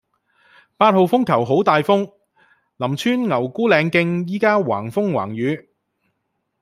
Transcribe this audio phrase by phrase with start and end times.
[0.77, 2.11] 八號風球好大風，
[2.77, 5.69] 林村牛牯嶺徑依家橫風橫雨